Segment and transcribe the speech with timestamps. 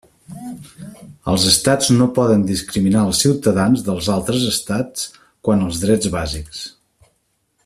[1.33, 5.07] Els estats no poden discriminar els ciutadans dels altres estats
[5.49, 6.69] quant als drets bàsics.